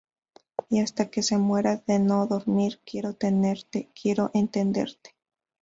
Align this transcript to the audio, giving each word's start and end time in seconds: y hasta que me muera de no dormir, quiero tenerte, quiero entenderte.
y 0.71 0.79
hasta 0.79 1.11
que 1.11 1.21
me 1.29 1.37
muera 1.37 1.75
de 1.77 1.99
no 1.99 2.25
dormir, 2.25 2.81
quiero 2.87 3.13
tenerte, 3.13 3.91
quiero 4.01 4.31
entenderte. 4.33 5.15